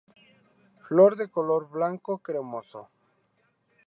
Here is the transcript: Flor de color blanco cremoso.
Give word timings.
Flor 0.87 1.15
de 1.15 1.27
color 1.29 1.69
blanco 1.69 2.17
cremoso. 2.17 2.89